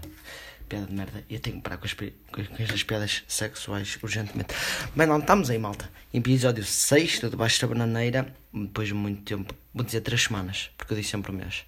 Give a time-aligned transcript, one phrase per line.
[0.69, 1.25] piada de merda.
[1.29, 4.53] Eu tenho que parar com, as, com estas piadas sexuais urgentemente.
[4.95, 5.89] Mas não, estamos aí, malta.
[6.13, 8.33] Episódio 6 do Debaixo da Bananeira.
[8.53, 9.53] Depois de muito tempo.
[9.73, 11.65] Vou dizer 3 semanas, porque eu disse sempre o mês.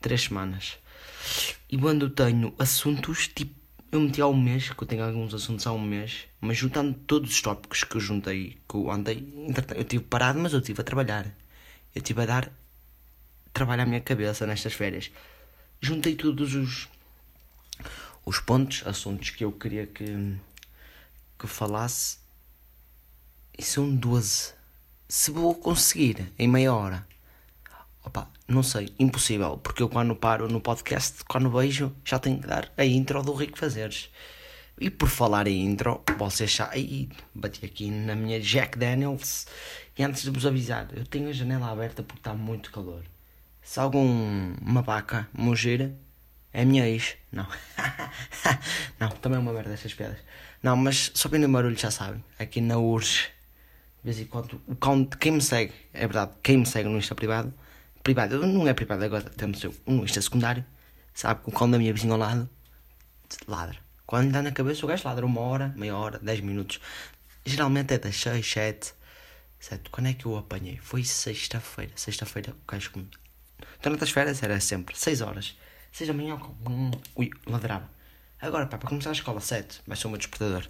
[0.00, 0.78] 3 semanas.
[1.68, 3.63] E quando tenho assuntos, tipo,
[3.94, 6.94] eu meti há um mês, que eu tenho alguns assuntos há um mês, mas juntando
[7.06, 9.32] todos os tópicos que eu juntei, que eu andei,
[9.74, 11.26] eu estive parado, mas eu estive a trabalhar.
[11.94, 12.52] Eu estive a dar
[13.52, 15.12] trabalho à minha cabeça nestas férias.
[15.80, 16.88] Juntei todos os
[18.26, 20.36] os pontos, assuntos que eu queria que,
[21.38, 22.18] que falasse.
[23.56, 24.54] E são 12.
[25.08, 27.06] Se vou conseguir em meia hora.
[28.04, 32.46] Opa, não sei, impossível, porque eu quando paro no podcast, quando vejo, já tenho que
[32.46, 34.10] dar a intro do Rico Fazeres.
[34.80, 36.68] E por falar em intro, vocês já.
[36.70, 39.46] Aí, bati aqui na minha Jack Daniels.
[39.96, 43.02] E antes de vos avisar, eu tenho a janela aberta porque está muito calor.
[43.62, 45.92] Se alguma vaca mugir,
[46.52, 47.16] é a minha ex.
[47.30, 47.46] Não.
[48.98, 50.18] não, também é uma merda essas piadas.
[50.62, 52.22] Não, mas só no barulho já sabem.
[52.38, 53.28] Aqui na URSS.
[54.02, 54.60] De vez em quando.
[54.66, 57.54] O cão, quem me segue, é verdade, quem me segue no Insta privado.
[58.04, 60.62] Privado, não é privado agora, temos um Insta secundário.
[61.14, 62.46] Sabe que o cão da minha vizinha ao lado
[63.48, 63.78] ladra.
[64.04, 66.80] Quando dá na cabeça o gajo ladra uma hora, meia hora, dez minutos.
[67.46, 68.92] Geralmente é das seis, sete.
[69.58, 69.90] Certo?
[69.90, 70.76] Quando é que eu o apanhei?
[70.76, 71.92] Foi sexta-feira.
[71.96, 73.12] Sexta-feira o gajo comigo.
[73.82, 75.56] Durante as férias era sempre seis horas.
[75.90, 76.38] Seja amanhã.
[76.68, 77.88] Hum, ui, ladrava.
[78.38, 79.80] Agora, pá, para começar a escola, 7.
[79.86, 80.68] Vai ser o meu despertador.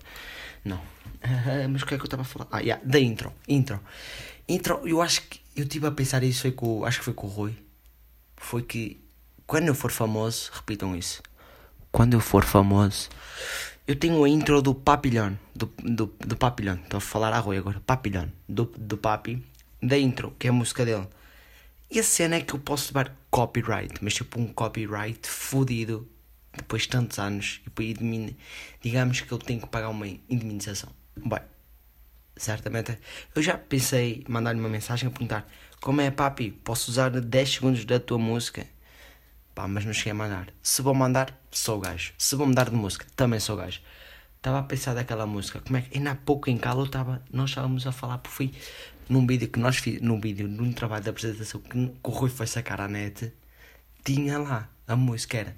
[0.64, 0.76] Não.
[0.76, 2.46] Uh, mas o que é que eu estava a falar?
[2.52, 3.32] Ah, yeah, da intro.
[3.48, 3.80] Intro.
[4.48, 5.40] Intro, eu acho que.
[5.56, 7.54] Eu estive a pensar isso, com, acho que foi com o Rui.
[8.36, 9.00] Foi que.
[9.46, 11.22] Quando eu for famoso, repitam isso.
[11.92, 13.08] Quando eu for famoso.
[13.86, 15.38] Eu tenho a intro do Papilhão.
[15.54, 16.34] Do, do, do.
[16.34, 17.80] Estou a falar a Rui agora.
[17.86, 18.32] Papilhão.
[18.48, 19.44] Do, do Papi.
[19.80, 21.06] Da intro, que é a música dele.
[21.90, 26.08] E a cena é que eu posso levar copyright, mas tipo um copyright fodido
[26.56, 27.60] depois de tantos anos.
[27.78, 28.36] E
[28.80, 30.90] digamos que eu tenho que pagar uma indemnização.
[31.16, 31.40] Bem,
[32.36, 32.98] certamente.
[33.34, 35.46] Eu já pensei mandar-lhe uma mensagem a perguntar:
[35.80, 36.50] Como é, papi?
[36.50, 38.66] Posso usar 10 segundos da tua música?
[39.54, 40.48] Pá, mas não cheguei a mandar.
[40.62, 42.12] Se vou mandar, sou gajo.
[42.18, 43.80] Se vou mudar de música, também sou gajo.
[44.36, 45.60] Estava a pensar daquela música.
[45.60, 45.96] Como é que.
[45.96, 47.22] Ainda há pouco em calo estava.
[47.32, 48.52] Nós estávamos a falar, porque fui
[49.08, 52.30] num vídeo que nós fizemos, num vídeo, num trabalho de apresentação que, que o Rui
[52.30, 53.32] foi sacar à net,
[54.04, 55.56] tinha lá a música era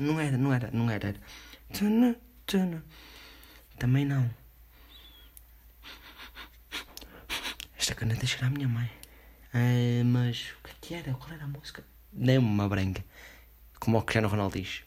[0.00, 2.82] não era, não era, não era, era
[3.78, 4.28] também não.
[7.84, 8.90] Esta caneta cheira à minha mãe.
[9.52, 11.12] É, mas o que, é que era?
[11.18, 11.84] Qual era a música?
[12.10, 13.04] Nem-me uma branca.
[13.78, 14.80] Como o Cristiano Ronaldo diz.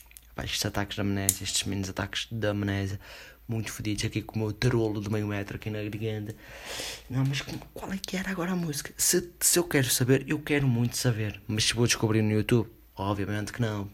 [0.43, 2.99] Estes ataques de amnésia, estes menos ataques de amnésia
[3.47, 6.35] muito fodidos aqui com o meu tarolo de meio metro aqui na garganta.
[7.07, 8.91] Não, mas qual é que era agora a música?
[8.97, 11.39] Se, se eu quero saber, eu quero muito saber.
[11.47, 13.91] Mas se vou descobrir no YouTube, obviamente que não.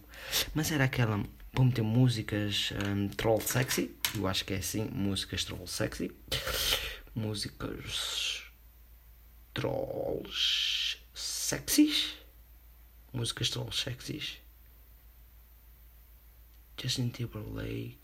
[0.56, 1.22] Mas era aquela.
[1.52, 3.94] Vou meter músicas um, troll sexy.
[4.16, 4.88] Eu acho que é assim.
[4.94, 6.09] Músicas troll sexy.
[7.14, 8.43] Músicas.
[9.53, 12.16] Trolls sexys.
[13.11, 14.38] Músicas trolls sexys.
[16.82, 17.97] Justin Timberlake.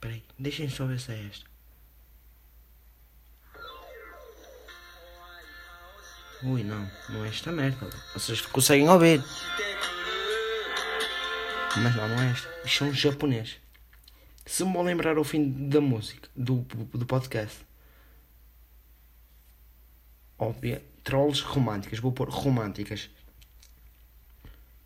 [0.00, 1.50] Peraí, deixem só ver se é esta.
[6.42, 7.90] Ui, não, não é esta merda.
[8.14, 9.22] Vocês conseguem ouvir.
[11.76, 12.48] Mas não, não é esta.
[12.64, 13.56] Isto é um japonês.
[14.46, 16.62] Se me lembrar o fim da música, do,
[16.94, 17.58] do podcast.
[20.40, 21.98] Óbvio, trolls românticas.
[21.98, 23.10] Vou pôr românticas.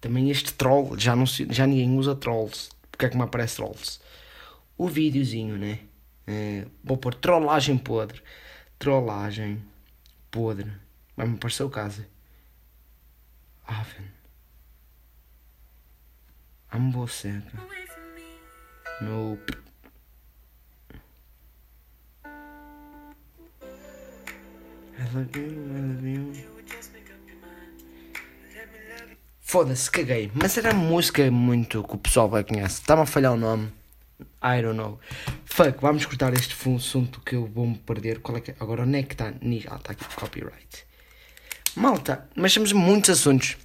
[0.01, 2.69] Também este troll, já, não, já ninguém usa trolls.
[2.91, 4.01] Porque é que me aparece trolls?
[4.77, 5.81] o videozinho, né?
[6.27, 8.23] Uh, vou pôr trollagem podre.
[8.79, 9.63] trollagem
[10.31, 10.71] podre.
[11.17, 12.05] Vai-me aparecer o caso.
[13.65, 14.11] Aven.
[16.73, 17.69] Amo você, cara.
[19.01, 19.64] Nope.
[24.97, 26.55] I love you, I love you.
[29.41, 30.31] Foda-se, caguei.
[30.35, 32.81] Mas era música muito que o pessoal vai conhecer.
[32.81, 33.73] Está-me a falhar o nome.
[34.43, 34.99] I don't know.
[35.45, 38.21] Fuck, vamos cortar este assunto que eu vou-me perder.
[38.21, 38.57] Qual é que é?
[38.59, 39.29] Agora onde é que está?
[39.29, 40.87] Ah, está aqui copyright.
[41.77, 43.57] Malta, mas temos muitos assuntos.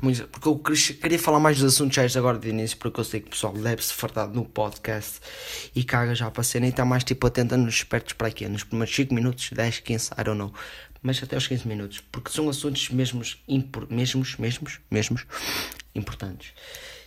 [0.00, 0.58] Porque eu
[1.00, 3.52] queria falar mais dos assuntos já agora de início, porque eu sei que o pessoal
[3.52, 5.20] deve-se fartar no podcast
[5.74, 8.46] e caga já para a cena e está mais tipo atento nos espertos para aqui,
[8.48, 10.52] nos primeiros 5 minutos, 10, 15, I don't know.
[11.02, 15.26] Mas até aos 15 minutos, porque são assuntos mesmos, impor, mesmos, mesmos, mesmos
[15.94, 16.52] importantes.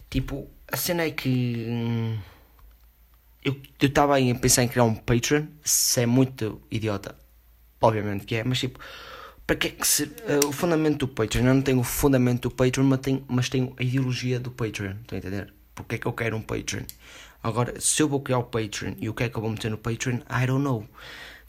[0.10, 2.18] Tipo, a cena é que hum,
[3.44, 7.16] eu estava a pensar em criar um Patreon, se é muito idiota,
[7.82, 8.80] obviamente que é, mas tipo
[9.48, 11.46] para que é que se, uh, o fundamento do Patreon?
[11.46, 14.96] Eu não tenho o fundamento do Patreon, mas tenho, mas tenho a ideologia do Patreon.
[15.02, 15.54] Estão a entender?
[15.74, 16.84] Porque é que eu quero um Patreon?
[17.42, 19.72] Agora, se eu vou criar o Patreon e o que é que eu vou meter
[19.72, 20.86] no Patreon, I don't know.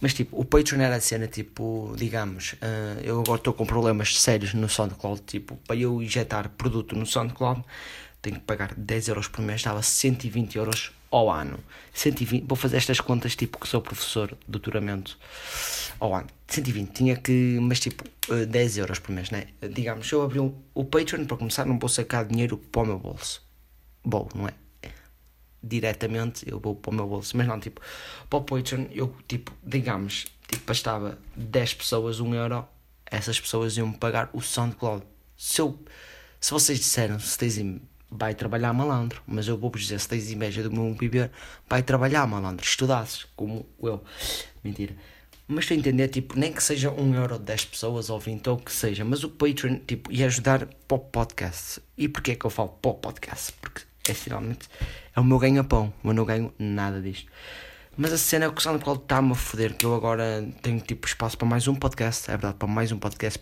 [0.00, 4.20] Mas tipo, o Patreon era a cena, tipo, digamos, uh, eu agora estou com problemas
[4.20, 7.64] sérios no SoundCloud, tipo, para eu injetar produto no SoundCloud,
[8.22, 11.58] tenho que pagar 10 euros por mês, dava 120 euros ao ano.
[11.92, 15.18] 120, vou fazer estas contas, tipo, que sou professor doutoramento
[15.98, 16.28] ao ano.
[16.46, 18.04] 120, tinha que, mas tipo,
[18.46, 19.48] 10 eh, euros por mês, né?
[19.72, 22.98] Digamos, se eu abrir o Patreon, para começar, não vou sacar dinheiro para o meu
[22.98, 23.42] bolso.
[24.04, 24.54] Bom, não é?
[25.62, 27.80] Diretamente eu vou para o meu bolso, mas não, tipo,
[28.30, 32.66] para o Patreon, eu, tipo, digamos, tipo, bastava 10 pessoas, 1 euro,
[33.06, 35.04] essas pessoas iam-me pagar o SoundCloud.
[35.36, 35.78] Se eu,
[36.40, 40.62] se vocês disseram, se têm vai trabalhar malandro, mas eu vou-vos dizer, se tens inveja
[40.62, 41.30] do meu viver,
[41.68, 44.02] vai trabalhar malandro, estudasses, como eu.
[44.64, 44.94] Mentira.
[45.46, 48.56] Mas estou a entender, tipo, nem que seja um euro, 10 pessoas ou 20 ou
[48.56, 51.80] o que seja, mas o Patreon, tipo, ia ajudar para o podcast.
[51.96, 53.52] E porquê é que eu falo para o podcast?
[53.60, 54.68] Porque é finalmente
[55.14, 57.30] é o meu ganha-pão, eu não ganho nada disto.
[57.96, 61.06] Mas a cena é que o SoundCloud está-me a foder, que eu agora tenho tipo
[61.08, 63.38] espaço para mais um podcast, é verdade, para mais um podcast.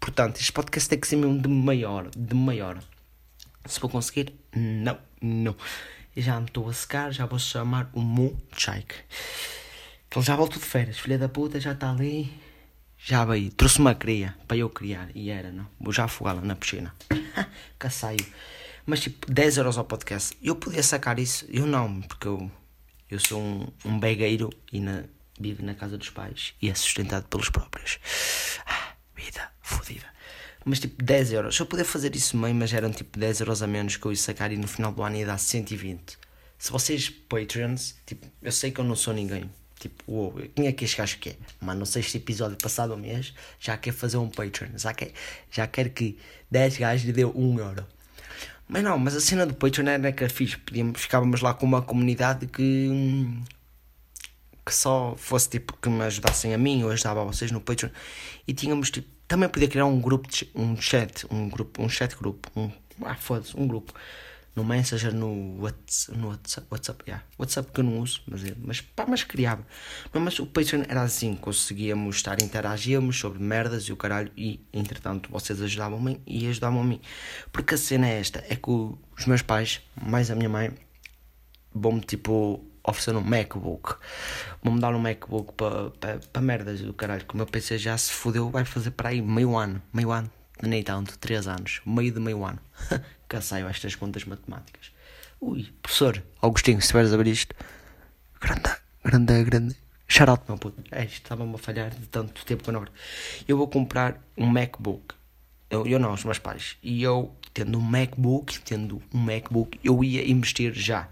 [0.00, 2.78] Portanto, este podcast tem que ser mesmo de maior, de maior.
[3.64, 5.56] Se vou conseguir, não, não.
[6.16, 8.94] Já me estou a secar, já vou chamar o Moonshake.
[10.10, 12.32] Que ele já voltou de férias, filha da puta, já está ali.
[12.98, 15.08] Já veio, trouxe uma cria para eu criar.
[15.14, 15.66] E era, não?
[15.80, 16.94] Vou já afogá-la na piscina.
[17.90, 18.24] saiu.
[18.84, 20.36] Mas tipo, 10 euros ao podcast.
[20.42, 22.50] Eu podia sacar isso, eu não, porque eu,
[23.10, 25.04] eu sou um, um begueiro e na,
[25.38, 27.98] vivo na casa dos pais e é sustentado pelos próprios.
[28.66, 30.11] Ah, vida fodida.
[30.64, 31.58] Mas tipo 10 euros.
[31.58, 34.16] Eu podia fazer isso meio, mas eram tipo 10 euros a menos que eu ia
[34.16, 36.18] sacar e no final do ano ia dar 120.
[36.58, 39.50] Se vocês, Patreons, tipo, eu sei que eu não sou ninguém.
[39.80, 41.36] Tipo, uou, quem é que este gajo quer?
[41.60, 44.68] Mas não sei este episódio passado um mês já quer fazer um Patreon.
[44.76, 45.12] Já quer,
[45.50, 46.16] já quer que
[46.50, 47.84] 10 gajos lhe dê 1 euro.
[48.68, 50.56] Mas não, mas a cena do Patreon era que era fixe.
[50.56, 52.88] Podíamos, ficávamos lá com uma comunidade que.
[54.64, 57.90] que só fosse tipo que me ajudassem a mim ou ajudava a vocês no Patreon.
[58.46, 62.14] E tínhamos tipo também podia criar um grupo, de, um chat, um grupo, um chat
[62.14, 62.70] grupo, um,
[63.02, 63.94] ah, foda-se, um grupo
[64.54, 67.24] no Messenger, no WhatsApp, no WhatsApp, WhatsApp, yeah.
[67.38, 69.66] WhatsApp que eu não uso, mas, mas pá, mas criava.
[70.12, 75.30] Mas o Patreon era assim, conseguíamos estar, interagíamos sobre merdas e o caralho, e entretanto
[75.32, 77.00] vocês ajudavam-me e ajudavam a mim.
[77.50, 80.74] Porque a cena é esta, é que os meus pais, mais a minha mãe,
[81.74, 83.96] vão-me tipo oferecer um MacBook.
[84.62, 87.24] Vou-me dar um MacBook para pa, pa merdas do caralho.
[87.24, 89.82] Que o meu PC já se fodeu, vai fazer para aí meio ano.
[89.92, 90.30] Meio ano,
[90.62, 91.80] nem tanto, 3 anos.
[91.86, 92.58] Meio de meio ano.
[93.28, 94.92] Cansei estas contas matemáticas.
[95.40, 97.54] Ui, professor Augustinho, se estiveres a ver isto,
[98.40, 98.70] grande,
[99.04, 99.76] grande, grande.
[100.06, 100.84] Shout out, meu puto.
[100.90, 102.84] É, estava-me a falhar de tanto tempo que eu não.
[103.48, 105.14] Eu vou comprar um MacBook.
[105.72, 106.76] Eu, eu não, os meus pais.
[106.82, 111.08] E eu tendo um MacBook, tendo um MacBook, eu ia investir já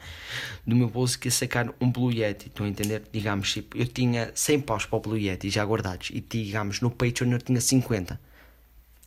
[0.66, 3.02] do meu bolso que ia sacar um Blue Yeti, estão a entender?
[3.10, 6.90] Digamos, tipo, eu tinha 100 paus para o Blue Yeti já guardados e digamos, no
[6.90, 8.20] Patreon eu tinha 50.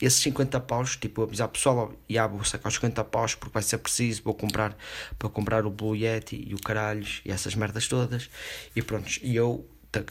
[0.02, 3.62] Esses 50 paus, tipo, eu avisar pessoal, já vou sacar os 50 paus porque vai
[3.62, 4.76] ser preciso, vou comprar
[5.16, 8.28] para comprar o Blue Yeti e o caralhos e essas merdas todas.
[8.74, 9.64] E pronto, e eu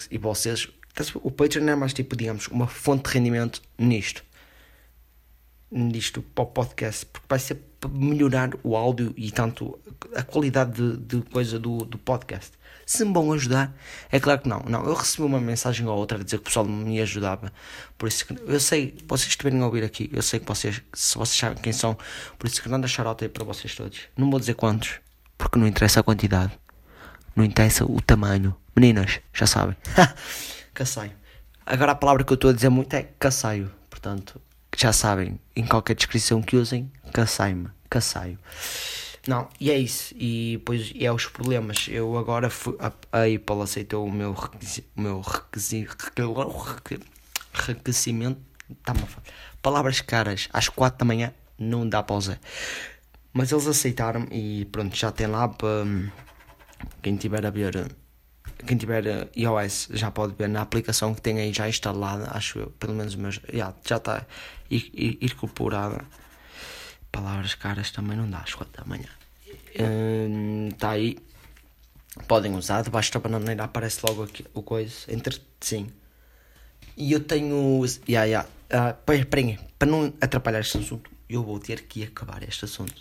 [0.09, 0.69] e vocês,
[1.15, 4.23] o Patreon é mais tipo, digamos, uma fonte de rendimento nisto
[5.73, 9.77] nisto para o podcast, porque vai ser para melhorar o áudio e tanto
[10.15, 12.51] a qualidade de, de coisa do, do podcast.
[12.85, 13.73] Se me vão ajudar,
[14.11, 14.61] é claro que não.
[14.67, 17.51] Não, eu recebi uma mensagem ou outra a dizer que o pessoal me ajudava.
[17.97, 21.17] Por isso que eu sei, vocês estiverem a ouvir aqui, eu sei que vocês, se
[21.17, 21.97] vocês sabem quem são,
[22.37, 24.01] por isso que não deixar alta aí para vocês todos.
[24.15, 24.99] Não vou dizer quantos,
[25.37, 26.51] porque não interessa a quantidade,
[27.35, 28.55] não interessa o tamanho.
[28.75, 29.77] Meninas, já sabem.
[30.73, 30.83] que
[31.65, 33.71] Agora a palavra que eu estou a dizer muito é caçaio.
[33.89, 34.41] Portanto,
[34.77, 38.37] já sabem, em qualquer descrição que usem, caçai-me, caçaio.
[39.27, 40.13] Não, e é isso.
[40.17, 41.87] E depois é os problemas.
[41.89, 45.87] Eu agora fui, a, a Apple aceitou o meu, o meu requisi.
[48.83, 48.93] Tá
[49.61, 52.39] Palavras caras às 4 da manhã não dá para usar.
[53.31, 55.85] Mas eles aceitaram e pronto, já tem lá para
[57.01, 57.95] quem tiver a ver.
[58.65, 62.67] Quem tiver iOS já pode ver na aplicação que tem aí já instalada, acho eu,
[62.79, 64.25] pelo menos meus, já, já está
[65.21, 66.05] incorporada.
[67.11, 69.09] Palavras caras também não dá às 4 da manhã.
[69.73, 71.17] Está hum, aí.
[72.27, 74.93] Podem usar, debaixo da bananeira aparece logo aqui o coisa.
[75.07, 75.89] Entre sim.
[76.95, 77.83] E eu tenho.
[78.07, 78.49] Yeah, yeah.
[78.71, 82.93] Uh, esperem, para não atrapalhar este assunto, eu vou ter que acabar este assunto.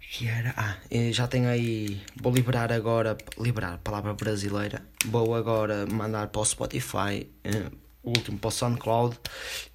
[0.00, 0.54] Que era.
[0.56, 0.76] Ah,
[1.10, 2.00] já tenho aí.
[2.20, 3.16] Vou liberar agora.
[3.38, 4.82] Liberar, palavra brasileira.
[5.06, 7.26] Vou agora mandar para o Spotify.
[7.44, 9.18] Uh, o último para o SoundCloud.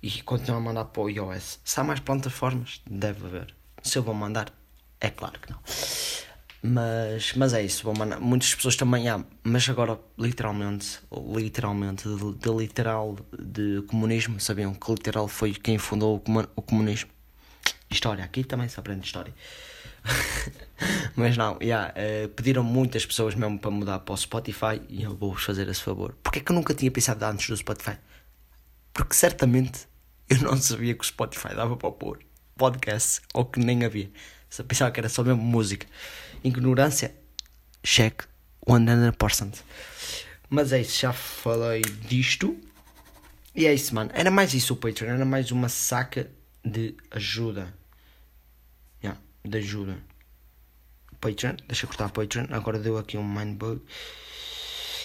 [0.01, 1.59] E continuar a mandar para o iOS.
[1.63, 3.55] Se há mais plataformas, deve haver.
[3.81, 4.51] Se eu vou mandar,
[4.99, 5.59] é claro que não.
[6.61, 8.19] Mas, mas é isso, vou mandar.
[8.19, 10.99] Muitas pessoas também há, mas agora literalmente,
[11.33, 16.21] literalmente, de, de, literal de comunismo, sabiam que literal foi quem fundou
[16.55, 17.09] o, comunismo.
[17.89, 19.33] História, aqui também se aprende história.
[21.15, 25.15] Mas não, yeah, uh, pediram muitas pessoas mesmo para mudar para o Spotify e eu
[25.15, 26.15] vou-vos fazer esse favor.
[26.21, 27.97] Porquê é que eu nunca tinha pensado antes do Spotify?
[28.97, 29.87] Porque certamente
[30.29, 32.19] eu não sabia que o Spotify dava para pôr
[32.57, 34.11] podcast ou que nem havia.
[34.49, 35.87] Só pensava que era só mesmo música.
[36.43, 37.15] Ignorância,
[37.81, 38.23] check
[38.65, 39.63] 100%.
[40.49, 42.59] Mas é isso, já falei disto.
[43.55, 44.11] E é isso, mano.
[44.13, 46.29] Era mais isso o Patreon, era mais uma saca
[46.65, 47.73] de ajuda
[49.47, 49.97] de ajuda.
[51.19, 53.81] Patreon, deixa eu cortar o Patreon, agora deu aqui um mindbug.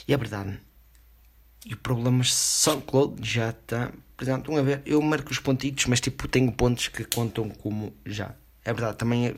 [0.07, 0.61] E é verdade.
[1.65, 3.93] E o problema SoundCloud já está.
[4.17, 8.35] Portanto, a ver, eu marco os pontitos, mas tipo, tenho pontos que contam como já.
[8.65, 9.35] É verdade, também é...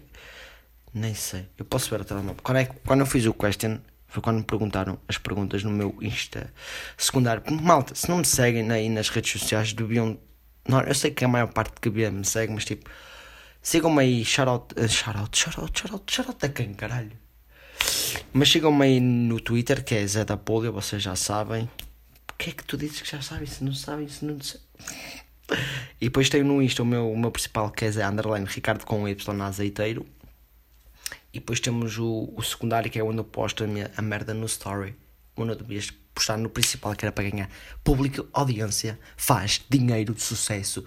[0.92, 1.48] Nem sei.
[1.58, 2.40] Eu posso ver o telemóvel.
[2.42, 5.96] Quando, é, quando eu fiz o question, foi quando me perguntaram as perguntas no meu
[6.00, 6.52] Insta
[6.96, 7.42] secundário.
[7.50, 10.18] Malta, se não me seguem aí nas redes sociais, deviam.
[10.68, 12.88] Não, eu sei que a maior parte que me segue, mas tipo
[13.64, 17.12] Sigam-me aí, shoutout, uh, shoutout, shoutout, shoutout, shoutout a quem, caralho?
[18.30, 21.66] Mas sigam-me aí no Twitter, que é Zé da Polio, vocês já sabem.
[22.34, 23.46] O que é que tu dizes que já sabem?
[23.46, 24.60] Se não sabem, se não sei.
[26.00, 28.84] E depois tenho no Insta o meu, o meu principal, que é Zé Underline Ricardo
[28.84, 30.04] com Y azeiteiro.
[31.32, 34.34] E depois temos o, o secundário, que é onde eu posto a, minha, a merda
[34.34, 34.94] no story.
[35.36, 37.50] Onde eu devias postar no principal, que era para ganhar
[37.82, 40.86] público, audiência, faz dinheiro de sucesso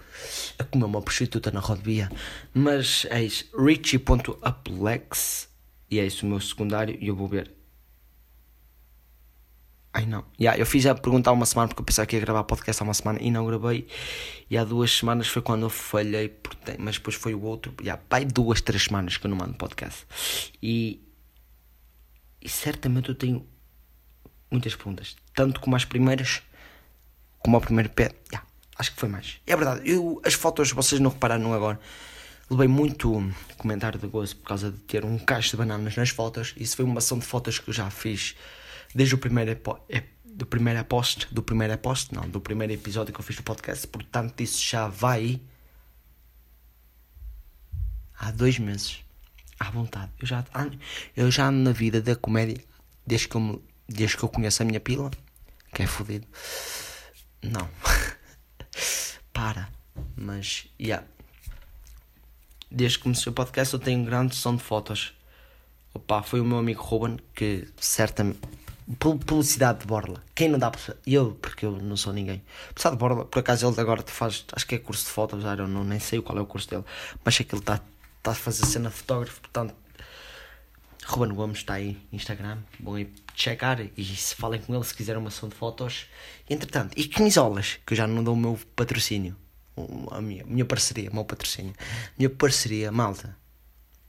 [0.58, 2.10] a comer uma prostituta na rodovia.
[2.52, 5.48] Mas é isso, richie.uplex
[5.90, 7.57] e é isso o meu secundário e eu vou ver.
[9.92, 12.20] Ai não, yeah, eu fiz a pergunta há uma semana porque eu pensava que ia
[12.20, 13.86] gravar podcast há uma semana e não gravei.
[14.50, 17.74] E há duas semanas foi quando eu falhei, porque, mas depois foi o outro.
[17.80, 20.06] Yeah, pai, duas, três semanas que eu não mando podcast.
[20.62, 21.00] E,
[22.40, 23.46] e certamente eu tenho
[24.50, 25.16] muitas perguntas.
[25.34, 26.42] Tanto como as primeiras,
[27.38, 28.12] como ao primeiro pé.
[28.30, 28.46] Yeah,
[28.78, 29.40] acho que foi mais.
[29.46, 31.80] É verdade, eu, as fotos, vocês não repararam agora.
[32.50, 36.54] Levei muito comentário de gozo por causa de ter um cacho de bananas nas fotos.
[36.56, 38.34] Isso foi uma ação de fotos que eu já fiz
[38.94, 39.58] desde o primeiro
[40.24, 43.86] do primeiro post, do primeiro post, não, do primeiro episódio que eu fiz do podcast.
[43.88, 45.40] Portanto, isso já vai
[48.16, 49.04] há dois meses
[49.58, 50.12] à vontade.
[50.20, 50.44] Eu já,
[51.16, 52.62] eu já ando na vida da comédia
[53.06, 55.10] desde que eu me desde que eu conheço a minha pila,
[55.72, 56.26] que é fodido.
[57.42, 57.68] Não.
[59.32, 59.68] Para.
[60.14, 61.06] Mas, yeah.
[62.70, 65.14] Desde que comecei o podcast eu tenho grande som de fotos.
[65.94, 68.40] Opa, foi o meu amigo Ruben que certamente.
[68.96, 70.22] Publicidade de Borla.
[70.34, 70.72] Quem não dá.
[71.06, 72.42] Eu, porque eu não sou ninguém.
[72.70, 74.46] Apesar de Borla, por acaso ele agora faz.
[74.52, 76.84] Acho que é curso de fotos, eu não, nem sei qual é o curso dele.
[77.22, 77.80] Mas sei que ele está
[78.22, 79.74] tá a fazer cena fotógrafo, portanto
[81.08, 85.20] Ruben Gomes está aí Instagram, vão aí checar e se falem com ele se quiserem
[85.20, 86.06] uma sessão de fotos.
[86.48, 89.34] Entretanto, e camisolas, que eu já não dou o meu patrocínio,
[90.10, 91.72] a minha, minha parceria, o meu patrocínio,
[92.18, 93.34] minha parceria, malta,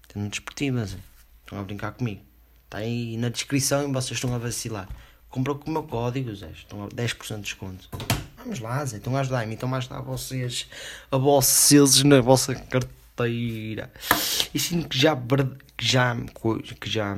[0.09, 0.97] tem desportivas,
[1.41, 2.21] estão a brincar comigo.
[2.69, 4.87] Está aí na descrição e vocês estão a vacilar.
[5.27, 7.89] Comprou com o meu código, Zé, estão a 10% de desconto.
[8.37, 10.67] Vamos lá, Zé, estão a ajudar-me, estão a ajudar vocês,
[11.11, 13.91] a vocês na vossa carteira.
[14.53, 16.15] E sinto que já que já.
[16.79, 17.17] que já.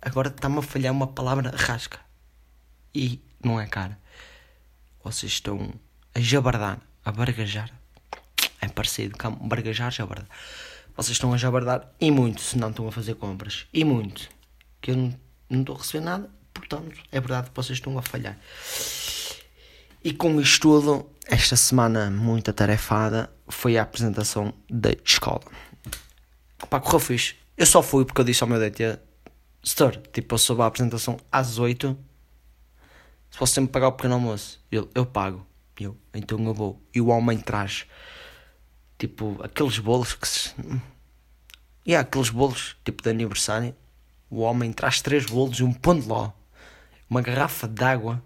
[0.00, 1.98] Agora está-me a falhar uma palavra rasca.
[2.94, 3.98] E não é cara.
[5.02, 5.74] Vocês estão
[6.14, 7.68] a jabardar, a bargajar.
[8.60, 10.28] É parecido, bargajar, jabardar.
[10.98, 13.66] Vocês estão a jabardar e muito se não estão a fazer compras.
[13.72, 14.28] E muito.
[14.82, 15.14] Que eu
[15.48, 18.36] não estou a receber nada Portanto, é verdade que vocês estão a falhar.
[20.02, 25.42] E com isto tudo, esta semana muito atarefada foi a apresentação da escola.
[26.68, 27.36] Pá, correu fixe.
[27.56, 28.98] Eu só fui porque eu disse ao meu DT,
[29.62, 31.96] Store, tipo, eu soube a apresentação às 8.
[33.30, 35.46] Se você me pagar o pequeno almoço, eu, eu pago.
[35.78, 36.82] Eu, então eu vou.
[36.94, 37.86] E o homem traz,
[38.98, 40.52] tipo, aqueles bolos que se.
[41.86, 43.74] E há aqueles bolos, tipo, de aniversário.
[44.28, 46.32] O homem traz três bolos e um pão de ló.
[47.08, 48.22] Uma garrafa de água.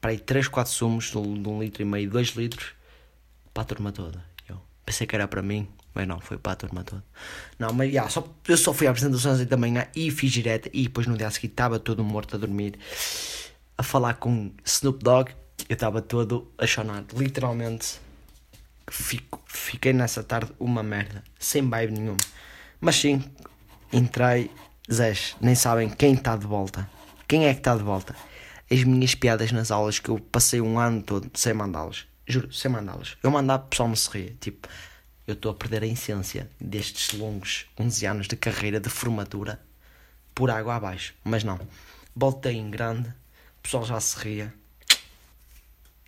[0.00, 2.72] Para aí três, quatro sumos de um, litro e meio, dois litros.
[3.52, 4.24] Para a turma toda.
[4.48, 5.68] Eu pensei que era para mim.
[5.92, 7.02] Mas não, foi para a turma toda.
[7.58, 10.30] Não, mas já, só, eu só fui à apresentação às 8 da manhã e fiz
[10.30, 10.70] direta.
[10.72, 12.78] E depois no dia seguinte estava todo morto a dormir.
[13.76, 15.32] A falar com Snoop Dogg.
[15.68, 17.16] Eu estava todo achonado.
[17.18, 18.00] Literalmente.
[18.90, 21.22] Fico, fiquei nessa tarde uma merda.
[21.38, 22.18] Sem vibe nenhuma.
[22.80, 23.22] Mas sim,
[23.92, 24.50] entrei.
[24.92, 26.90] Zés, nem sabem quem está de volta.
[27.28, 28.16] Quem é que está de volta?
[28.68, 32.06] As minhas piadas nas aulas que eu passei um ano todo sem mandá-las.
[32.26, 33.16] Juro, sem mandá-las.
[33.22, 34.34] Eu mandava, o pessoal me sorria.
[34.40, 34.68] Tipo,
[35.28, 39.60] eu estou a perder a essência destes longos 11 anos de carreira de formatura
[40.34, 41.14] por água abaixo.
[41.22, 41.60] Mas não.
[42.16, 44.52] Voltei em grande, o pessoal já se ria.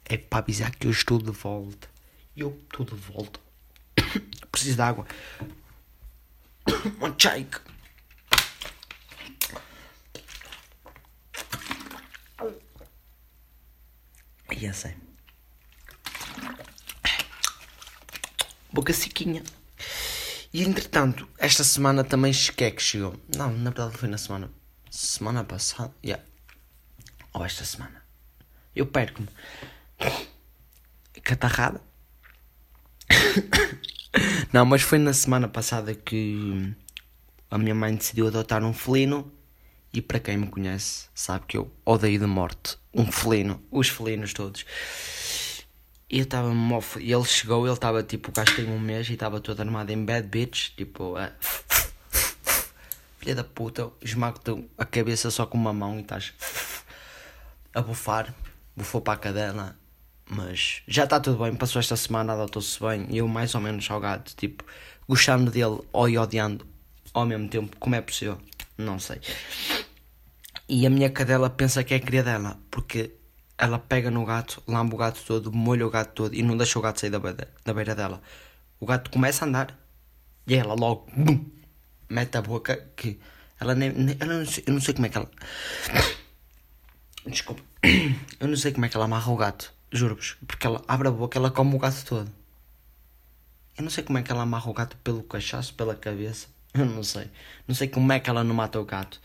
[0.05, 1.92] É para avisar que eu estou de volta.
[2.37, 3.41] Eu estou de volta.
[4.51, 5.07] Preciso de água.
[7.19, 7.59] Shake.
[14.51, 14.95] E assim.
[18.73, 19.43] boca sequinha.
[20.53, 23.15] E entretanto, esta semana também é que chegou.
[23.37, 24.51] Não, na verdade foi na semana.
[24.91, 25.95] Semana passada.
[26.05, 26.23] Yeah.
[27.33, 28.03] Ou esta semana.
[28.75, 29.29] Eu perco-me.
[31.23, 31.81] Catarrada.
[34.53, 36.75] Não, mas foi na semana passada que
[37.51, 39.31] a minha mãe decidiu adotar um felino.
[39.95, 43.63] E para quem me conhece, sabe que eu odeio de morte um felino.
[43.71, 44.65] Os felinos todos.
[46.09, 46.51] E eu estava.
[46.99, 49.93] E ele chegou, ele estava tipo, o gajo tem um mês e estava todo armado
[49.93, 50.71] em bad bitch.
[50.77, 51.33] Tipo, a...
[53.19, 56.33] filha da puta, esmago-te a cabeça só com uma mão e estás
[57.75, 58.35] a bufar.
[58.75, 59.82] Bufou para a cadela.
[60.29, 61.55] Mas já está tudo bem.
[61.55, 63.07] Passou esta semana, adotou-se bem.
[63.11, 64.65] E eu mais ou menos salgado, tipo,
[65.09, 66.67] gostando dele ou odiando
[67.13, 67.77] ao mesmo tempo.
[67.79, 68.39] Como é possível?
[68.79, 69.21] Não sei.
[70.69, 73.15] E a minha cadela pensa que é cria dela, porque
[73.59, 76.79] ela pega no gato, lambe o gato todo, molha o gato todo e não deixa
[76.79, 78.23] o gato sair da beira, da beira dela.
[78.81, 79.79] O gato começa a andar
[80.47, 81.45] e ela logo bum,
[82.09, 83.21] mete a boca que
[83.61, 85.31] ela nem, nem ela não eu não sei como é que ela
[87.27, 87.63] desculpa
[88.41, 91.11] eu não sei como é que ela amarra o gato juro-vos porque ela abre a
[91.11, 92.31] boca ela come o gato todo
[93.77, 96.87] eu não sei como é que ela amarra o gato pelo cachaço pela cabeça eu
[96.87, 97.31] não sei
[97.69, 99.21] não sei como é que ela não mata o gato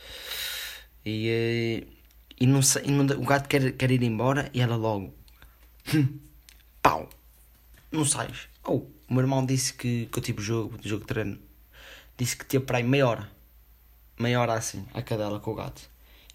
[1.05, 1.97] e eh,
[2.39, 5.13] e, não, e não, o gato quer, quer ir embora e ela logo.
[5.93, 6.19] Hum,
[6.81, 7.09] pau!
[7.91, 8.47] Não sais.
[8.63, 11.39] Oh, o meu irmão disse que, que eu tive jogo, jogo de treino.
[12.15, 13.31] Disse que tinha para aí meia hora.
[14.19, 15.81] Meia hora assim, a cadela com o gato.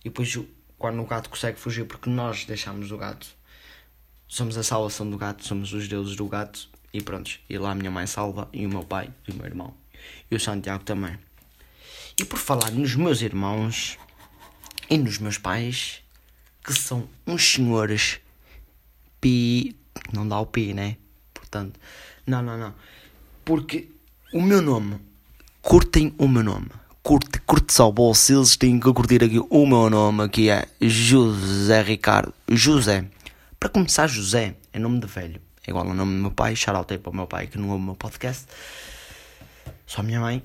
[0.01, 0.37] E depois,
[0.77, 3.29] quando o gato consegue fugir, porque nós deixamos o gato,
[4.33, 6.67] somos a salvação do gato, somos os deuses do gato.
[6.91, 9.45] E pronto, e lá a minha mãe salva, e o meu pai, e o meu
[9.45, 9.75] irmão.
[10.31, 11.19] E o Santiago também.
[12.19, 13.99] E por falar nos meus irmãos,
[14.89, 16.01] e nos meus pais,
[16.65, 18.21] que são uns senhores
[19.21, 19.77] pi.
[20.15, 20.97] Não dá o pi, né?
[21.35, 21.79] Portanto,
[22.27, 22.75] não, não, não.
[23.45, 23.91] Porque
[24.33, 24.99] o meu nome,
[25.61, 26.69] curtem o meu nome.
[27.03, 31.83] Curte, curte só bolso, eles têm que curtir aqui o meu nome, que é José
[31.83, 32.33] Ricardo.
[32.49, 33.05] José.
[33.63, 35.41] Para começar, José é nome de velho.
[35.65, 36.57] É igual ao nome do meu pai.
[36.57, 38.49] Shout para o meu pai que não ouve o meu podcast.
[39.87, 40.43] Só a minha mãe.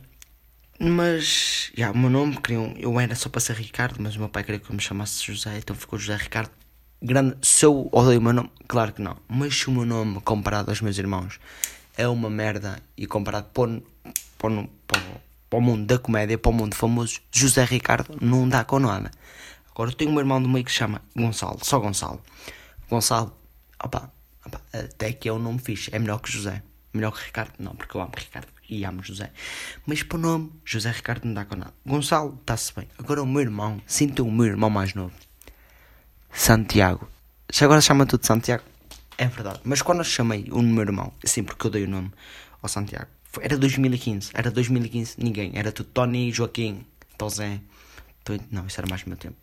[0.80, 4.30] Mas, já, o meu nome, queriam, eu era só para ser Ricardo, mas o meu
[4.30, 6.52] pai queria que eu me chamasse José, então ficou José Ricardo.
[7.02, 9.18] Grande, se eu odeio o meu nome, claro que não.
[9.28, 11.40] Mas se o meu nome, comparado aos meus irmãos,
[11.98, 13.82] é uma merda e comparado para,
[14.38, 15.02] para, para,
[15.50, 19.10] para o mundo da comédia, para o mundo famoso, José Ricardo não dá com nada.
[19.72, 22.22] Agora eu tenho um irmão do meio que se chama Gonçalo, só Gonçalo.
[22.90, 23.36] Gonçalo,
[23.84, 24.12] opa,
[24.46, 26.64] opa até que é um nome fixe, é melhor que José.
[26.94, 29.32] Melhor que Ricardo, não, porque eu amo Ricardo e amo José.
[29.86, 31.74] Mas para o nome, José Ricardo não dá com nada.
[31.86, 32.88] Gonçalo, está-se bem.
[32.98, 35.14] Agora o meu irmão, sinto o meu irmão mais novo.
[36.32, 37.08] Santiago.
[37.50, 38.64] Se agora chama tudo Santiago.
[39.18, 39.60] É verdade.
[39.64, 42.12] Mas quando eu chamei o meu irmão, sim, porque eu dei o nome
[42.62, 43.08] ao Santiago,
[43.42, 44.32] era 2015.
[44.34, 45.52] Era 2015, ninguém.
[45.56, 46.86] Era tudo Tony, Joaquim,
[47.18, 47.60] Tosé.
[48.52, 49.38] Não, isso era mais do meu tempo.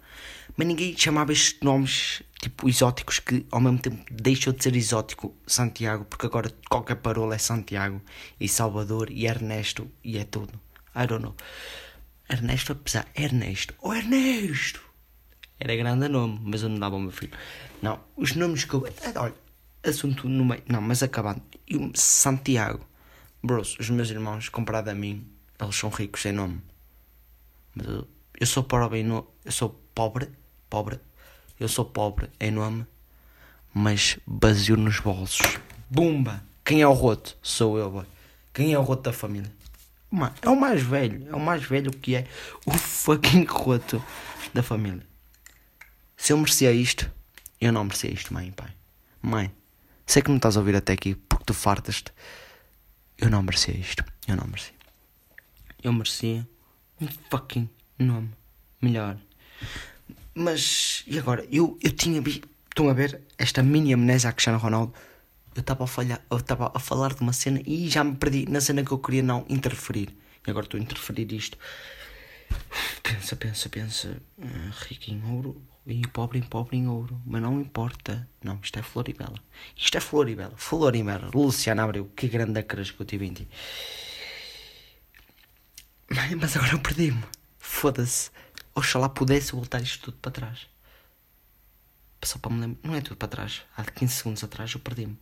[0.56, 5.34] Mas ninguém chamava estes nomes tipo exóticos que ao mesmo tempo deixou de ser exótico
[5.46, 8.00] Santiago, porque agora qualquer parola é Santiago
[8.38, 10.60] e Salvador e Ernesto e é tudo.
[10.94, 11.34] I don't know.
[12.28, 14.80] Ernesto, apesar, Ernesto, oh Ernesto,
[15.58, 17.32] Era grande nome, mas eu não dava ao meu filho.
[17.82, 18.86] Não, os nomes que eu.
[19.16, 19.34] Olha,
[19.82, 20.62] assunto no meio.
[20.68, 21.42] Não, mas acabando.
[21.68, 22.86] E Santiago.
[23.42, 25.26] Bros, os meus irmãos, comparado a mim,
[25.60, 26.62] eles são ricos sem nome.
[27.74, 28.08] Mas eu,
[28.40, 29.26] eu sou pobre nome.
[29.44, 30.30] Eu sou pobre.
[30.74, 30.98] Pobre.
[31.60, 32.84] Eu sou pobre em nome.
[33.72, 35.56] Mas basio nos bolsos.
[35.88, 36.42] Bumba!
[36.64, 37.38] Quem é o roto?
[37.40, 38.04] Sou eu, boy.
[38.52, 39.52] Quem é o roto da família?
[40.42, 41.28] É o mais velho.
[41.28, 42.26] É o mais velho que é
[42.66, 44.04] o fucking roto
[44.52, 45.06] da família.
[46.16, 47.08] Se eu merecia isto,
[47.60, 48.74] eu não merecia isto, mãe e pai.
[49.22, 49.52] Mãe,
[50.04, 52.12] sei que não estás a ouvir até aqui porque tu fartas-te.
[53.16, 54.04] Eu não merecia isto.
[54.26, 54.74] Eu não merecia.
[55.80, 56.44] Eu merecia
[57.00, 58.32] um fucking nome
[58.82, 59.16] melhor.
[60.34, 61.46] Mas, e agora?
[61.50, 62.22] Eu, eu tinha.
[62.68, 64.92] Estão a ver esta mini amnésia a Cristiano Ronaldo?
[65.54, 68.60] eu estava a eu estava a falar de uma cena e já me perdi na
[68.60, 70.08] cena que eu queria não interferir.
[70.46, 71.56] E agora estou a interferir isto.
[73.02, 74.22] Pensa, pensa, pensa.
[74.36, 77.20] Uh, rico em ouro e pobre em pobre em ouro.
[77.24, 78.28] Mas não importa.
[78.42, 79.38] Não, isto é Floribela.
[79.76, 80.52] Isto é Floribela.
[80.56, 81.30] Floribela.
[81.32, 82.10] Luciana Abreu.
[82.16, 83.48] Que grande acras que eu tive em ti.
[86.08, 87.22] Mas agora eu perdi-me.
[87.58, 88.30] Foda-se.
[88.74, 90.66] Oxalá pudesse voltar isto tudo para trás.
[92.24, 92.88] Só para me lembrar.
[92.88, 93.62] Não é tudo para trás.
[93.76, 95.18] Há 15 segundos atrás eu perdi-me.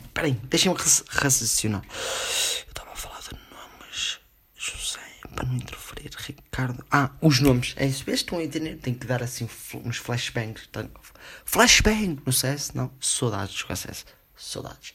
[0.00, 0.76] Espera aí, deixem-me
[1.08, 1.84] raciocinar.
[1.84, 4.18] Eu estava a falar de nomes.
[4.56, 5.00] José,
[5.34, 6.10] para não interferir.
[6.16, 6.84] Ricardo.
[6.90, 7.74] Ah, os nomes.
[7.76, 8.08] É isso.
[8.10, 8.76] Estão a entender?
[8.76, 9.48] Tem que dar assim
[9.84, 10.68] uns flashbangs.
[11.44, 12.72] Flashbang no CS?
[12.72, 12.90] Não.
[13.00, 14.06] Saudades do CS.
[14.36, 14.94] Saudades.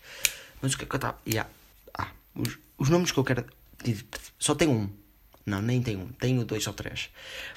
[0.61, 1.17] Mas o que é que eu estava.
[1.27, 1.49] Yeah.
[1.93, 3.45] Ah, os, os nomes que eu quero.
[4.37, 4.89] Só tenho um.
[5.45, 6.07] Não, nem tenho um.
[6.07, 7.09] Tenho dois ou três.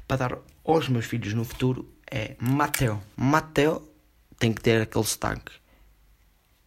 [0.07, 3.03] Para dar aos meus filhos no futuro é Mateo.
[3.17, 3.89] Mateo
[4.39, 5.63] tem que ter aquele sotaque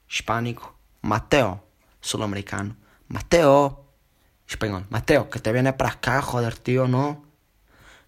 [0.07, 1.59] hispânico, Mateo,
[2.01, 2.75] sul-americano,
[3.07, 3.77] Mateo,
[4.47, 7.25] espanhol, Mateo, que te viene para acá, joder, tío, no.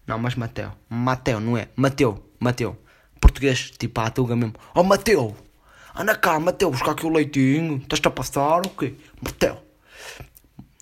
[0.06, 2.78] Não, mas Mateo, Mateo, não é, Mateo, Mateo,
[3.20, 5.36] português, tipo a tuga mesmo, oh Mateo,
[5.94, 8.94] anda cá, Mateo, buscar aqui o leitinho, estás a passar o quê?
[9.20, 9.58] Mateo,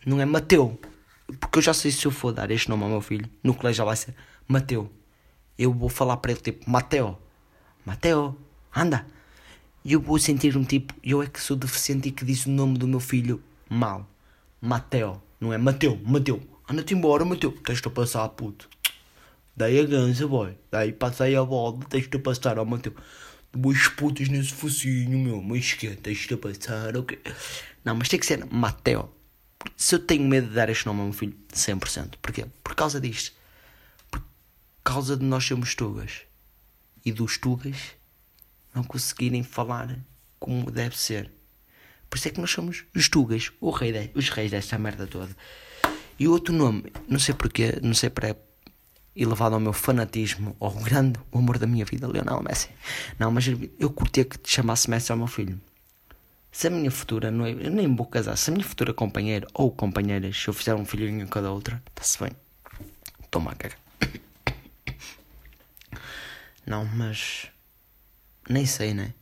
[0.04, 0.78] não é Mateo,
[1.40, 3.78] porque eu já sei se eu for dar este nome ao meu filho, no colégio
[3.78, 4.14] já vai ser
[4.46, 4.90] Mateo.
[5.58, 7.16] Eu vou falar para ele tipo, Mateo,
[7.84, 8.36] Mateo,
[8.74, 9.06] anda,
[9.84, 12.50] e eu vou sentir um tipo, eu é que sou deficiente e que disse o
[12.50, 14.08] nome do meu filho mal.
[14.60, 16.42] Mateo, não é Mateu, Mateu.
[16.68, 17.52] Anda-te embora, Mateu.
[17.52, 18.68] Tens-te a passar, puto.
[19.56, 20.56] Daí a ganza, boy.
[20.70, 22.92] Daí passei a bola, tens-te passar, ó oh, Mateu.
[23.52, 25.40] Dois putos nesse focinho, meu.
[25.40, 27.18] Mas que tens-te a passar, ok?
[27.84, 29.08] Não, mas tem que ser Mateo.
[29.76, 32.14] Se eu tenho medo de dar este nome ao meu filho, 100%.
[32.20, 32.46] Porquê?
[32.62, 33.32] Por causa disto.
[34.10, 34.22] Por
[34.84, 36.22] causa de nós sermos tugas.
[37.04, 37.76] E dos tugas
[38.74, 39.98] não conseguirem falar
[40.38, 41.30] como deve ser.
[42.08, 45.06] Por isso é que nós somos os Tugas, o rei de, os reis desta merda
[45.06, 45.34] toda.
[46.18, 48.36] E outro nome, não sei porquê, não sei para
[49.14, 52.68] elevado ao meu fanatismo, ao grande amor da minha vida, Leonel Messi.
[53.18, 53.46] Não, mas
[53.78, 55.60] eu curtia que te chamasse Messi ao meu filho.
[56.56, 59.70] Se a minha futura noiva, eu nem vou casar, se a minha futura companheira ou
[59.70, 62.32] companheiras, se eu fizer um filhinho a cada outra, está-se bem.
[63.30, 63.76] Toma a caga.
[66.64, 67.48] Não, mas
[68.48, 69.12] nem sei, né?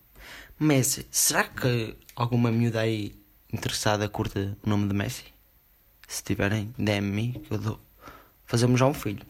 [0.61, 1.09] Messi.
[1.11, 3.21] Será que alguma miúda aí
[3.53, 5.25] interessada curta o nome de Messi?
[6.07, 7.81] Se tiverem, DM-me que eu dou.
[8.47, 9.27] Fazemos já um filho.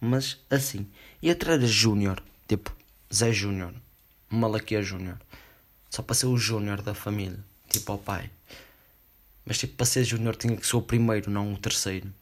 [0.00, 0.90] Mas assim.
[1.20, 2.22] E outra era Júnior.
[2.48, 2.74] Tipo,
[3.12, 3.74] Zé Júnior.
[4.30, 5.18] Malaquia Júnior.
[5.92, 7.38] Só para ser o Júnior da família.
[7.68, 8.30] Tipo ao pai.
[9.44, 12.12] Mas tipo, para ser Júnior tinha que ser o primeiro, não o terceiro.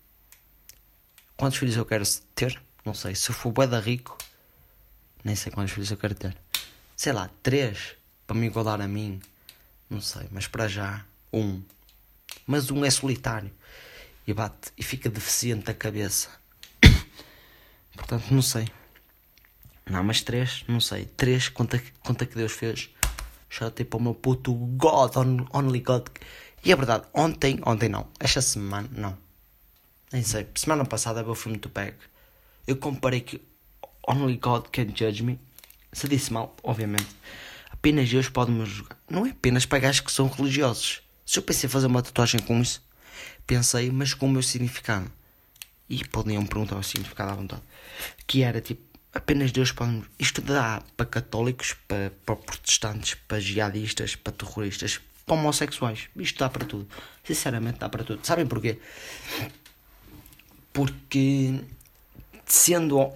[1.36, 2.04] Quantos filhos eu quero
[2.34, 2.60] ter?
[2.84, 3.14] Não sei.
[3.14, 4.18] Se eu for bué da rico,
[5.22, 6.36] nem sei quantos filhos eu quero ter
[7.00, 9.22] sei lá, três para me igualar a mim.
[9.88, 11.02] Não sei, mas para já,
[11.32, 11.62] um.
[12.46, 13.50] Mas um é solitário
[14.26, 16.28] e bate e fica deficiente da cabeça.
[17.96, 18.68] Portanto, não sei.
[19.86, 21.06] Não, mas três, não sei.
[21.06, 22.90] Três, conta, conta que Deus fez.
[23.50, 25.16] Já tipo o meu puto God,
[25.52, 26.06] only God.
[26.64, 29.18] E é verdade, ontem, ontem não, esta semana, não.
[30.12, 31.98] Nem sei, semana passada eu fui muito pego.
[32.66, 33.40] Eu comparei que
[34.06, 35.38] Only God Can Judge Me
[35.92, 37.08] se disse mal, obviamente.
[37.70, 38.98] Apenas Deus pode me julgar.
[39.08, 41.02] Não é apenas para gajos que são religiosos.
[41.24, 42.82] Se eu pensei fazer uma tatuagem com isso,
[43.46, 45.10] pensei, mas com o meu significado.
[45.88, 47.62] E podiam perguntar o significado à vontade.
[48.26, 48.82] Que era tipo,
[49.12, 55.34] apenas Deus pode Isto dá para católicos, para, para protestantes, para jihadistas, para terroristas, para
[55.34, 56.08] homossexuais.
[56.16, 56.88] Isto dá para tudo.
[57.24, 58.24] Sinceramente, dá para tudo.
[58.26, 58.78] Sabem porquê?
[60.72, 61.60] Porque
[62.46, 63.12] sendo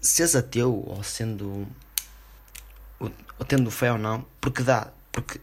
[0.00, 1.66] seres ateu ou sendo
[3.38, 5.40] ou tendo fé ou não, porque dá, porque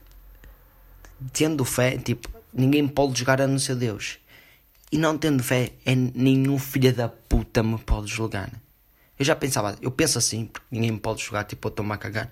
[1.34, 4.20] tendo fé, tipo, ninguém pode julgar a não ser Deus.
[4.92, 8.50] E não tendo fé, é nenhum filho da puta me pode julgar.
[9.20, 11.98] Eu já pensava, eu penso assim, porque ninguém me pode jogar, tipo, eu estou-me a
[11.98, 12.32] cagar.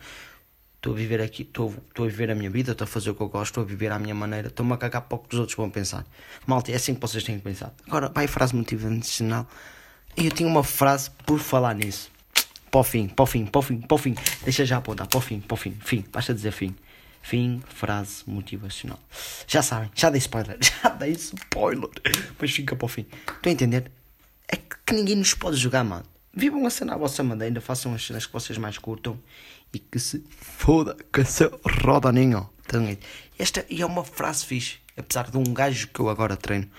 [0.77, 3.21] Estou a viver aqui, estou a viver a minha vida, estou a fazer o que
[3.21, 5.39] eu gosto, estou a viver à minha maneira, estou-me a cagar para o que os
[5.39, 6.05] outros vão pensar.
[6.45, 7.73] Malta, é assim que vocês têm que pensar.
[7.85, 9.45] Agora, vai a frase motivacional.
[10.15, 12.09] Eu tinha uma frase por falar nisso.
[12.71, 14.15] Para o fim, para o fim, para o fim, para o fim.
[14.43, 16.05] Deixa já apontar, para o fim, para o fim, fim.
[16.11, 16.73] Basta dizer fim.
[17.21, 18.99] Fim, frase motivacional.
[19.45, 21.89] Já sabem, já dei spoiler, já dei spoiler.
[22.39, 23.05] Mas fica para o fim.
[23.27, 23.91] Estão a entender?
[24.47, 26.05] É que ninguém nos pode jogar, mano.
[26.37, 29.19] Vivam a cena à vossa maneira, façam as cenas que vocês mais curtam
[29.73, 31.49] e que se foda, que se
[31.83, 32.45] roda nenhum.
[33.39, 36.69] Esta é uma frase fixe, apesar de um gajo que eu agora treino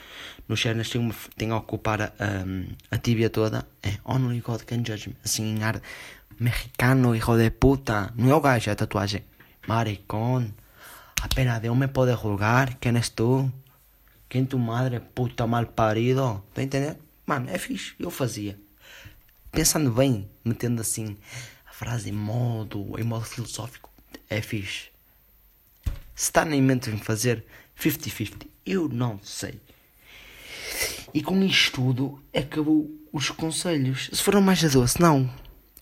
[0.48, 3.66] no Chernas tem, uma, tem a ocupar a, a, a tíbia toda.
[3.82, 5.16] É Only God Can Judge Me.
[5.24, 5.82] Assim em ar
[6.38, 8.12] mexicano, hijo de puta.
[8.16, 9.24] Não é o gajo, é a tatuagem.
[9.66, 10.54] Maricón.
[11.20, 12.78] Apenas Deus me pode julgar.
[12.80, 13.52] Quem és tu?
[14.28, 16.44] Quem tu madre, puta mal parido?
[16.54, 16.98] Tá entendendo?
[17.26, 17.94] Mano, é fixe.
[17.98, 18.56] Eu fazia
[19.50, 21.16] pensando bem, metendo assim
[21.66, 23.90] a frase em modo, em modo filosófico,
[24.28, 24.88] é fixe.
[26.14, 27.44] Se está na mente em fazer
[27.80, 29.60] 50-50, eu não sei.
[31.14, 34.10] E com isto tudo, acabou os conselhos.
[34.12, 35.32] Se foram mais de 12, não.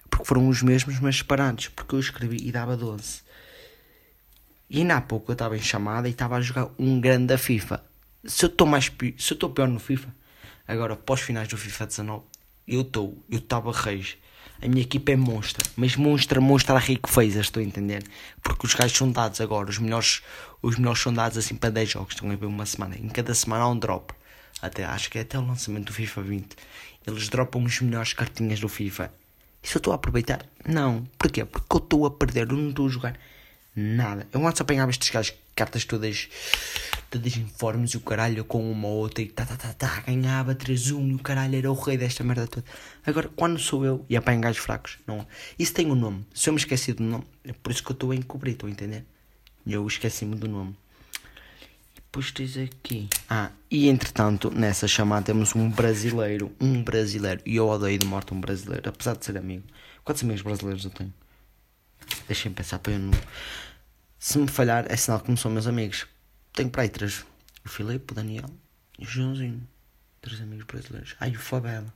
[0.09, 1.69] Porque foram os mesmos, mas separados.
[1.69, 3.23] Porque eu escrevi e dava 12.
[4.69, 7.39] E ainda há pouco eu estava em chamada e estava a jogar um grande da
[7.39, 7.85] FIFA.
[8.25, 10.15] Se eu estou mais se eu estou pior no FIFA,
[10.67, 12.25] agora pós finais do FIFA 19,
[12.67, 14.17] eu estou, eu estava reis.
[14.61, 18.03] A minha equipa é monstra, mas monstra, monstra a rico fez, estou a entender.
[18.43, 20.23] Porque os gajos são dados agora, os melhores,
[20.63, 22.97] os melhores são dados assim para 10 jogos, estão a ver uma semana.
[22.97, 24.15] Em cada semana há um drop.
[24.63, 26.57] Até, acho que é até o lançamento do FIFA 20.
[27.07, 29.13] Eles dropam os melhores cartinhas do FIFA.
[29.63, 30.47] E se eu estou a aproveitar?
[30.67, 31.07] Não.
[31.19, 31.45] Porquê?
[31.45, 33.19] Porque eu estou a perder, eu não estou a jogar
[33.75, 34.27] nada.
[34.33, 36.29] Eu antes apanhava estes gajos, cartas todas
[37.11, 41.11] todas informes e o caralho com uma outra e tá, tá, tá, tá, ganhava 3-1
[41.11, 42.67] e o caralho era o rei desta merda toda.
[43.05, 45.27] Agora, quando sou eu e apanho gajos fracos, não.
[45.59, 46.27] Isso tem um nome.
[46.35, 48.69] Se eu me esqueci do nome, é por isso que eu estou a encobrir, estão
[48.69, 49.05] a entender?
[49.67, 50.77] Eu esqueci-me do nome.
[51.95, 53.09] Depois tens aqui.
[53.29, 56.53] Ah, e entretanto, nessa chamada temos um brasileiro.
[56.61, 57.41] Um brasileiro.
[57.45, 59.65] E eu odeio de morte um brasileiro, apesar de ser amigo.
[60.05, 61.13] Quantos amigos brasileiros eu tenho?
[62.29, 63.13] Deixem pensar para eu não.
[64.27, 66.05] Se me falhar, é sinal que não são meus amigos.
[66.53, 67.25] Tenho para aí três.
[67.65, 68.51] O Filipe, o Daniel
[68.99, 69.65] e o Joãozinho.
[70.21, 71.15] Três amigos brasileiros.
[71.21, 71.95] Ai, o Fabela.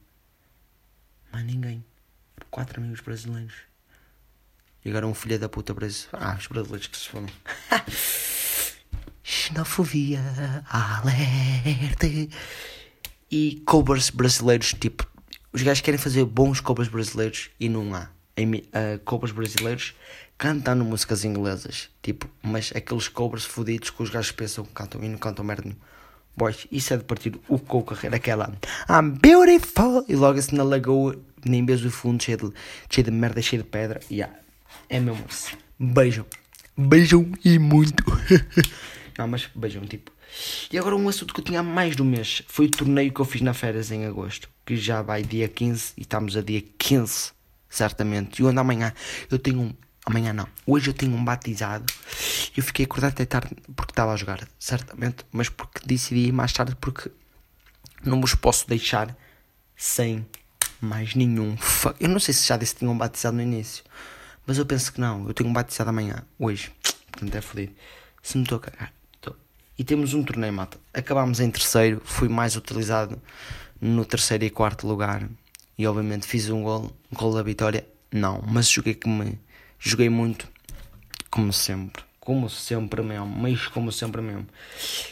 [1.33, 1.85] Mais ninguém.
[2.49, 3.55] Quatro amigos brasileiros.
[4.85, 6.25] E agora um filho da puta brasileiro.
[6.25, 7.29] Ah, os brasileiros que se falam.
[9.25, 10.23] Xenofobia,
[10.69, 12.07] alerta.
[13.29, 15.05] E covers brasileiros, tipo.
[15.53, 18.09] Os gajos querem fazer bons covers brasileiros e não há.
[18.39, 19.97] Uh, covers brasileiros
[20.41, 25.07] cantando músicas inglesas, tipo, mas aqueles cobras fodidos que os gajos pensam que cantam e
[25.07, 25.83] não cantam merda nenhuma.
[26.35, 28.51] Boys, isso é de partir o cu carreira, aquela
[28.89, 32.53] I'm beautiful e logo assim na lagoa, nem vês o fundo cheio de,
[32.89, 34.01] cheio de merda, cheio de pedra.
[34.11, 34.35] Yeah.
[34.89, 35.57] É mesmo assim.
[35.79, 36.25] Beijam.
[36.75, 38.03] Beijam e muito.
[39.19, 40.11] não, mas beijam, tipo.
[40.73, 43.27] E agora um assunto que eu tinha mais do mês foi o torneio que eu
[43.27, 47.33] fiz na férias em agosto, que já vai dia 15 e estamos a dia 15,
[47.69, 48.41] certamente.
[48.41, 48.95] E onde amanhã
[49.31, 49.75] eu tenho um
[50.05, 50.49] Amanhã não.
[50.67, 51.85] Hoje eu tenho um batizado.
[52.57, 55.25] Eu fiquei acordado até tarde porque estava a jogar, certamente.
[55.31, 57.11] Mas porque decidi ir mais tarde porque
[58.05, 59.17] não vos posso deixar
[59.77, 60.27] sem
[60.81, 61.57] mais nenhum.
[62.01, 63.85] Eu não sei se já disse que tinha um batizado no início.
[64.47, 65.27] Mas eu penso que não.
[65.29, 66.73] Eu tenho um batizado amanhã, hoje.
[67.13, 67.73] Portanto é fodido.
[68.23, 68.93] Se me estou a cagar.
[69.81, 70.79] E temos um torneio, mata.
[70.93, 72.03] Acabámos em terceiro.
[72.05, 73.19] Fui mais utilizado
[73.81, 75.27] no terceiro e quarto lugar.
[75.79, 76.95] E obviamente fiz um gol.
[77.11, 77.87] Um gol da vitória.
[78.13, 78.45] Não.
[78.47, 79.39] Mas joguei que me
[79.81, 80.47] Joguei muito,
[81.31, 82.05] como sempre.
[82.21, 84.47] Como sempre mesmo, mas como sempre mesmo.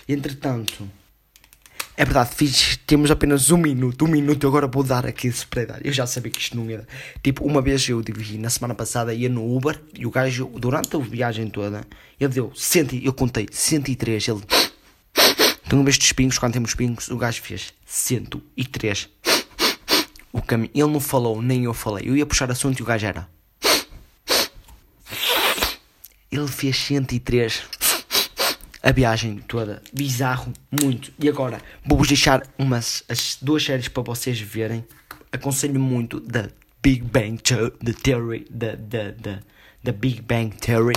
[0.06, 0.88] Entretanto,
[1.96, 5.80] é verdade, fiz, temos apenas um minuto, um minuto, agora vou dar aqui esse predar.
[5.82, 6.86] Eu já sabia que isto não ia.
[7.22, 10.94] Tipo, uma vez eu dirigi, na semana passada ia no Uber e o gajo, durante
[10.94, 11.82] a viagem toda,
[12.20, 14.28] ele deu, cento, eu contei 103.
[14.28, 14.42] Ele,
[15.66, 19.08] então, vez dos pingos, quando temos pingos, o gajo fez 103.
[20.30, 22.06] O caminho, ele não falou, nem eu falei.
[22.08, 23.37] Eu ia puxar assunto e o gajo era.
[26.30, 27.62] Ele fez 103
[28.82, 29.82] a viagem toda.
[29.92, 31.12] Bizarro, muito.
[31.18, 34.84] E agora, vou-vos deixar umas, as duas séries para vocês verem.
[35.32, 36.48] Aconselho muito da
[36.82, 39.10] Big Bang The Theory, da, da,
[39.82, 40.96] da, Big Bang Theory.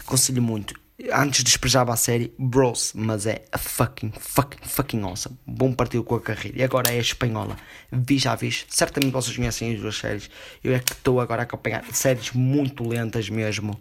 [0.00, 0.74] Aconselho muito.
[1.12, 5.38] Antes desprezava a série Bros, mas é a fucking, fucking, fucking awesome.
[5.46, 6.58] Bom partido com a carreira.
[6.58, 7.56] E agora é a espanhola.
[7.90, 8.66] Vi já vis.
[8.68, 10.30] Certamente vocês conhecem as duas séries.
[10.62, 13.78] Eu é que estou agora a acompanhar séries muito lentas mesmo.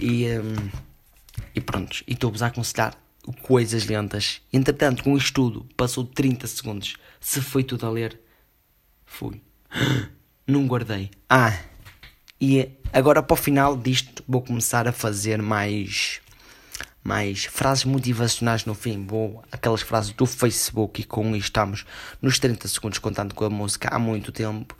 [0.00, 0.70] E, um,
[1.54, 2.96] e pronto, e estou-vos a aconselhar
[3.42, 4.40] coisas lentas.
[4.52, 6.96] Entretanto, com isto tudo, passou 30 segundos.
[7.20, 8.18] Se foi tudo a ler,
[9.04, 9.42] fui.
[10.46, 11.10] não guardei.
[11.28, 11.58] Ah,
[12.40, 16.20] e agora para o final disto vou começar a fazer mais
[17.06, 19.06] mais frases motivacionais no fim.
[19.06, 21.86] Vou aquelas frases do Facebook e com isto estamos
[22.20, 24.76] nos 30 segundos contando com a música há muito tempo.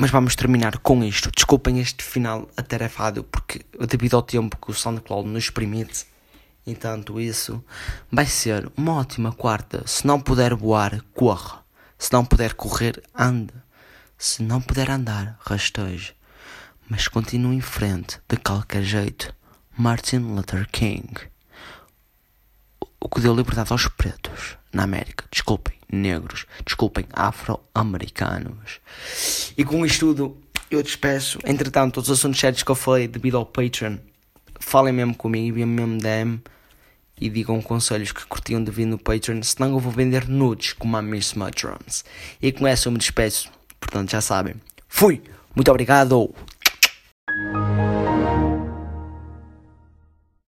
[0.00, 1.30] Mas vamos terminar com isto.
[1.30, 6.06] Desculpem este final atarefado porque devido ao tempo que o SoundCloud nos permite.
[6.66, 7.62] Entanto, isso
[8.10, 9.86] vai ser uma ótima quarta.
[9.86, 11.62] Se não puder voar, corra.
[11.98, 13.52] Se não puder correr, ande.
[14.16, 16.14] Se não puder andar, rasteje.
[16.88, 19.35] Mas continue em frente, de qualquer jeito.
[19.78, 21.12] Martin Luther King.
[22.98, 25.26] O que deu liberdade aos pretos na América.
[25.30, 26.46] Desculpem, negros.
[26.64, 28.80] Desculpem, afro-americanos.
[29.56, 30.36] E com isto tudo,
[30.70, 31.38] eu despeço.
[31.44, 33.98] Entretanto, todos os assuntos sérios que eu falei devido ao Patreon,
[34.58, 36.40] falem mesmo comigo, enviem mesmo DM
[37.20, 40.96] e digam conselhos que curtiam de vir no Patreon, senão eu vou vender nudes como
[40.96, 42.02] a Miss Mushrooms.
[42.40, 43.50] E com essa eu me despeço.
[43.78, 44.54] Portanto, já sabem.
[44.88, 45.22] Fui!
[45.54, 46.34] Muito obrigado!